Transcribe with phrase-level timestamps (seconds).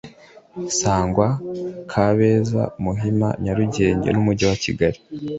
[0.79, 1.27] Sangwa,
[1.91, 4.99] Kabeza, Muhima, Nyarugenge n’ Umujyi wa Kigali